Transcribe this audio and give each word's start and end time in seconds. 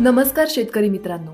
नमस्कार 0.00 0.46
शेतकरी 0.48 0.88
मित्रांनो. 0.88 1.30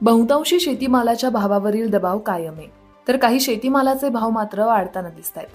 बहुतांशी 0.00 0.60
शेतीमालाच्या 0.60 1.30
भावावरील 1.30 1.90
दबाव 1.90 2.18
कायम 2.18 2.52
आहे. 2.52 2.66
तर 3.08 3.16
काही 3.16 3.40
शेतीमालाचे 3.40 4.08
भाव 4.08 4.30
मात्र 4.30 4.64
वाढताना 4.66 5.08
दिसत 5.08 5.32
आहेत 5.36 5.48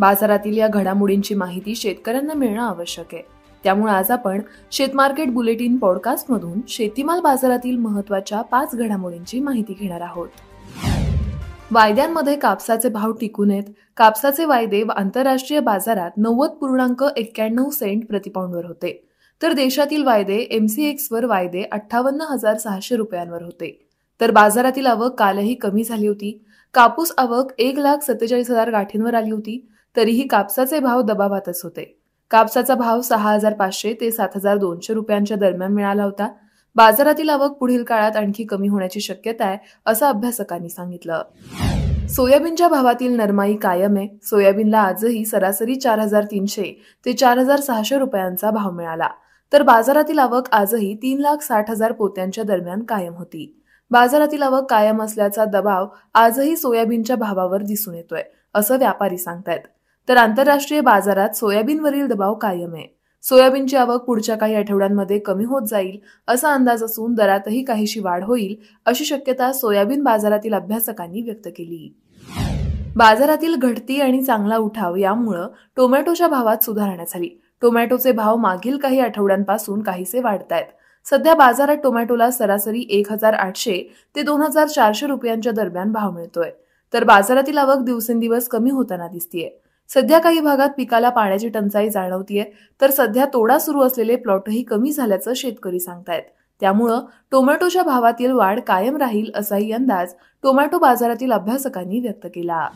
बाजारातील 0.00 0.56
या 0.56 0.68
घडामोडींची 0.68 1.34
माहिती 1.34 1.74
शेतकऱ्यांना 1.74 2.34
मिळणं 2.34 2.62
आवश्यक 2.62 3.06
आहे. 3.12 3.22
त्यामुळे 3.64 3.92
आज 3.92 4.10
आपण 4.10 4.40
शेतमार्केट 4.70 5.32
बुलेटिन 5.32 5.76
पॉडकास्टमधून 5.76 6.60
शेतीमाल 6.68 7.20
बाजारातील 7.20 7.76
महत्त्वाच्या 7.76 8.42
पाच 8.42 8.74
घडामोडींची 8.74 9.40
माहिती 9.40 9.76
घेणार 9.80 10.00
आहोत. 10.00 10.28
वायद्यांमध्ये 11.70 12.36
कापसाचे 12.36 12.88
भाव 12.88 13.12
टिकून 13.12 13.50
आहेत. 13.50 13.64
कापसाचे 13.96 14.44
वायदे 14.44 14.84
आंतरराष्ट्रीय 14.96 15.60
बाजारात 15.60 16.10
नव्वद 16.16 16.50
पूर्णांक 16.50 17.04
एक्क्याण्णव 17.16 17.70
सेंट 17.70 18.06
प्रतिपाऊंडवर 18.06 18.64
होते. 18.64 19.08
तर 19.42 19.52
देशातील 19.52 20.02
वायदे 20.02 20.36
एमसीएक्सवर 20.50 21.24
वायदे 21.24 21.62
अठ्ठावन्न 21.62 22.20
हजार 22.20 22.56
सहाशे 22.56 22.96
रुपयांवर 22.96 23.42
होते. 23.42 23.88
तर 24.20 24.30
बाजारातील 24.30 24.86
आवक 24.86 25.14
कालही 25.14 25.54
कमी 25.54 25.84
झाली 25.84 26.06
होती. 26.06 26.38
कापूस 26.74 27.12
आवक 27.18 27.52
एक 27.58 27.78
लाख 27.78 28.02
सत्तेचाळीस 28.02 28.50
हजार 28.50 28.70
गाठींवर 28.70 29.14
आली 29.14 29.30
होती. 29.30 29.66
तरीही 29.96 30.26
कापसाचे 30.26 30.78
भाव 30.78 31.02
दबावातच 31.02 31.60
होते. 31.64 31.84
कापसाचा 32.30 32.74
भाव 32.74 33.00
सहा 33.00 33.32
हजार 33.32 33.52
पाचशे 33.52 33.92
ते 34.00 34.10
सात 34.10 34.28
हजार 34.36 34.56
दोनशे 34.56 34.94
रुपयांच्या 34.94 35.36
दरम्यान 35.36 35.72
मिळाला 35.72 36.04
होता. 36.04 36.28
बाजारातील 36.76 37.28
आवक 37.28 37.50
पुढील 37.50 37.82
काळात 37.84 38.16
आणखी 38.16 38.44
कमी 38.44 38.68
होण्याची 38.68 39.00
शक्यता 39.00 39.44
आहे 39.44 39.58
असं 39.86 40.06
अभ्यासकांनी 40.06 40.68
सांगितलं. 40.68 41.22
सोयाबीनच्या 42.08 42.68
भावातील 42.68 43.16
नरमाई 43.16 43.54
कायम 43.56 43.96
आहे. 43.96 44.08
सोयाबीनला 44.22 44.78
आजही 44.78 45.24
सरासरी 45.24 45.74
चार 45.74 45.98
हजार 45.98 46.24
तीनशे 46.24 46.72
ते 47.06 47.12
चार 47.12 47.38
हजार 47.38 47.60
सहाशे 47.60 47.98
रुपयांचा 47.98 48.50
भाव 48.50 48.70
मिळाला. 48.70 49.08
तर 49.54 49.62
बाजारातील 49.62 50.18
आवक 50.18 50.48
आजही 50.52 50.94
तीन 50.94 51.18
लाख 51.18 51.42
साठ 51.42 51.70
हजार 51.70 51.92
पोत्यांच्या 51.92 52.44
दरम्यान 52.44 52.82
कायम 52.82 53.14
होती. 53.14 53.60
बाजारातील 53.90 54.42
आवक 54.42 54.70
कायम 54.70 55.02
असल्याचा 55.02 55.44
दबाव 55.44 55.86
आजही 56.14 56.56
सोयाबीनच्या 56.56 57.16
भावावर 57.16 57.62
दिसून 57.62 57.94
येतोय 57.94 58.22
असं 58.54 58.78
व्यापारी 58.78 59.18
सांगतायत. 59.18 59.60
तर 60.08 60.16
आंतरराष्ट्रीय 60.16 60.80
बाजारात 60.80 61.36
सोयाबीनवरील 61.36 62.06
दबाव 62.06 62.34
कायम 62.34 62.74
आहे. 62.74 62.86
सोयाबीनची 63.22 63.76
आवक 63.76 64.04
पुढच्या 64.04 64.36
काही 64.36 64.54
आठवड्यांमध्ये 64.54 65.18
कमी 65.18 65.44
होत 65.44 65.68
जाईल 65.68 65.98
असा 66.28 66.54
अंदाज 66.54 66.82
असून 66.84 67.14
दरातही 67.14 67.64
काहीशी 67.64 68.00
वाढ 68.00 68.24
होईल 68.24 68.54
अशी 68.86 69.04
शक्यता 69.04 69.52
सोयाबीन 69.52 70.02
बाजारातील 70.02 70.54
अभ्यासकांनी 70.54 71.22
व्यक्त 71.22 71.48
केली. 71.48 71.94
बाजारातील 72.96 73.54
घटती 73.54 74.00
आणि 74.00 74.22
चांगला 74.22 74.56
उठाव 74.56 74.96
यामुळं 74.96 75.48
टोमॅटोच्या 75.76 76.28
भावात 76.28 76.64
सुधारणा 76.64 77.04
झाली. 77.08 77.28
टोमॅटोचे 77.64 78.12
भाव 78.12 78.36
मागील 78.36 78.76
काही 78.78 78.98
आठवड्यांपासून 79.00 79.82
काहीसे 79.82 80.20
वाढत 80.20 80.52
आहेत 80.52 80.64
सध्या 81.06 81.34
बाजारात 81.34 81.76
टोमॅटोला 81.82 82.30
सरासरी 82.30 82.84
एक 82.90 83.10
हजार 83.12 83.34
आठशे 83.34 83.76
ते 84.16 84.22
दोन 84.22 84.42
हजार 84.42 84.66
चारशे 84.66 85.06
रुपयांच्या 85.06 85.52
दरम्यान 85.52 85.92
भाव 85.92 86.10
मिळतोय. 86.10 86.50
तर 86.94 87.04
बाजारातील 87.04 87.58
आवक 87.58 87.84
दिवसेंदिवस 87.84 88.48
कमी 88.48 88.70
होताना 88.70 89.06
दिसतीये. 89.08 89.48
सध्या 89.90 90.18
काही 90.18 90.40
भागात 90.40 90.70
पिकाला 90.76 91.10
पाण्याची 91.10 91.48
टंचाई 91.48 91.88
जाणवतीये 91.90 92.44
तर 92.80 92.90
सध्या 92.90 93.26
तोडा 93.32 93.58
सुरू 93.58 93.82
असलेले 93.82 94.16
प्लॉटही 94.16 94.62
कमी 94.62 94.92
झाल्याचं 94.92 95.32
शेतकरी 95.36 95.80
सांगतायत. 95.80 96.22
त्यामुळं 96.62 97.00
टोमॅटोच्या 97.32 97.82
भावातील 97.82 98.32
वाढ 98.32 98.60
कायम 98.60 98.96
राहील 98.96 99.30
असाही 99.34 99.72
अंदाज 99.72 100.14
टोमॅटो 100.44 100.78
बाजारातील 100.78 101.32
अभ्यासकांनी 101.32 102.00
व्यक्त 102.00 102.26
केला. 102.26 102.66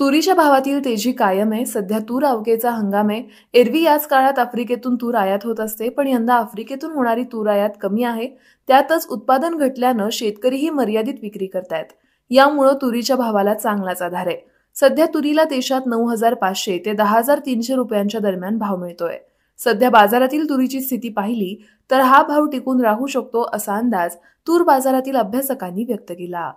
तुरीच्या 0.00 0.34
भावातील 0.34 0.84
तेजी 0.84 1.10
कायम 1.12 1.52
आहे. 1.52 1.64
सध्या 1.66 1.98
तूर 1.98 2.24
अवकेचा 2.24 2.70
हंगाम 2.70 3.08
आहे. 3.10 3.22
एरवी 3.54 3.82
याच 3.82 4.06
काळात 4.08 4.38
आफ्रिकेतून 4.38 4.94
तूर 4.94 5.14
आयात 5.14 5.38
होत 5.44 5.60
असते 5.60 5.88
पण 5.88 6.06
यंदा 6.06 6.34
आफ्रिकेतून 6.34 6.92
होणारी 6.92 7.24
तूर 7.32 7.48
आयात 7.48 7.70
कमी 7.80 8.02
आहे. 8.02 8.28
त्यातच 8.68 9.06
उत्पादन 9.10 9.56
घटल्यानं 9.56 10.08
शेतकरीही 10.12 10.70
मर्यादित 10.70 11.14
विक्री 11.22 11.46
करतायत. 11.46 11.92
यामुळं 12.30 12.76
तुरीच्या 12.82 13.16
भावाला 13.16 13.54
चांगलाच 13.54 14.02
आधार 14.02 14.26
आहे. 14.26 14.36
सध्या 14.76 15.06
तुरीला 15.06 15.44
देशात 15.44 15.86
नऊ 15.86 16.06
हजार 16.08 16.34
पाचशे 16.34 16.78
ते 16.84 16.92
दहा 16.92 17.18
हजार 17.18 17.38
तीनशे 17.38 17.74
रुपयांच्या 17.74 18.20
दरम्यान 18.20 18.58
भाव 18.58 18.76
मिळतोय. 18.76 19.16
सध्या 19.58 19.90
बाजारातील 19.90 20.48
तुरीची 20.48 20.80
स्थिती 20.80 21.08
पाहिली 21.08 21.56
तर 21.90 22.00
हा 22.00 22.22
भाव 22.22 22.46
टिकून 22.46 22.80
राहू 22.80 23.06
शकतो 23.06 23.48
असा 23.52 23.76
अंदाज 23.76 24.16
तूर 24.46 24.62
बाजारातील 24.62 25.16
अभ्यासकांनी 25.16 25.84
व्यक्त 25.84 26.12
केला. 26.12 26.50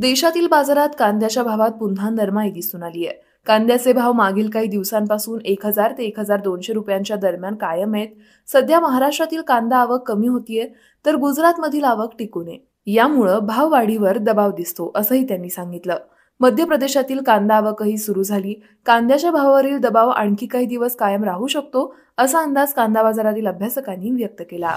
देशातील 0.00 0.46
बाजारात 0.46 0.88
कांद्याच्या 0.98 1.42
भावात 1.42 1.70
पुन्हा 1.70 2.08
नरमाई 2.10 2.50
दिसून 2.50 2.82
आली 2.82 3.06
आहे. 3.06 3.16
कांद्याचे 3.46 3.92
भाव 3.92 4.12
मागील 4.12 4.48
काही 4.50 4.66
दिवसांपासून 4.66 5.40
एक 5.44 5.66
हजार 5.66 5.92
ते 5.98 6.04
एक 6.04 6.18
हजार 6.20 6.40
दोनशे 6.40 6.72
रुपयांच्या 6.72 7.16
दरम्यान 7.16 7.54
कायम 7.54 7.94
आहेत. 7.94 8.08
सध्या 8.48 8.80
महाराष्ट्रातील 8.80 9.42
कांदा 9.42 9.76
आवक 9.76 10.06
कमी 10.08 10.26
होतीये 10.26 10.66
तर 11.04 11.16
गुजरातमधील 11.16 11.84
आवक 11.84 12.14
टिकून 12.18 12.48
आहे. 12.48 12.58
यामुळं 12.86 13.46
भाव 13.46 13.70
वाढीवर 13.70 14.18
दबाव 14.18 14.50
दिसतो 14.50 14.90
असंही 14.94 15.24
त्यांनी 15.24 15.50
सांगितलं. 15.50 15.98
मध्य 16.40 16.64
प्रदेशातील 16.64 17.22
कांदा 17.22 17.54
आवकही 17.54 17.96
सुरू 17.98 18.22
झाली. 18.22 18.54
कांद्याच्या 18.86 19.30
भावावरील 19.30 19.78
दबाव 19.78 20.08
आणखी 20.08 20.46
काही 20.46 20.66
दिवस 20.66 20.96
कायम 20.96 21.24
राहू 21.24 21.46
शकतो 21.46 21.94
असा 22.18 22.38
अंदाज 22.38 22.72
कांदा 22.72 23.02
बाजारातील 23.02 23.46
अभ्यासकांनी 23.46 24.10
व्यक्त 24.10 24.42
केला. 24.50 24.74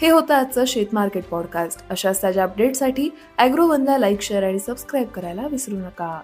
हे 0.00 0.08
होतं 0.10 0.34
आजचं 0.34 0.64
शेत 0.64 0.86
मार्केट 0.92 1.24
पॉडकास्ट 1.24 1.84
अशाच 1.90 2.22
ताज्या 2.22 2.44
अपडेटसाठी 2.44 3.08
अॅग्रोवनला 3.38 3.98
लाईक 3.98 4.20
शेअर 4.20 4.42
आणि 4.42 4.58
सबस्क्राईब 4.58 5.08
करायला 5.08 5.46
विसरू 5.46 5.76
नका. 5.76 6.20